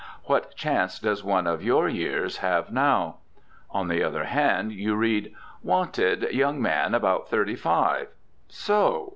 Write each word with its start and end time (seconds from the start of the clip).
What 0.23 0.55
chance 0.55 0.97
does 0.97 1.23
one 1.23 1.45
of 1.45 1.61
your 1.63 1.87
years 1.87 2.37
have 2.37 2.71
now? 2.71 3.17
On 3.69 3.87
the 3.87 4.01
other 4.03 4.23
hand, 4.23 4.71
you 4.71 4.95
read: 4.95 5.31
"Wanted, 5.61 6.23
young 6.31 6.59
man, 6.59 6.95
about 6.95 7.29
thirty 7.29 7.55
five." 7.55 8.07
So! 8.47 9.09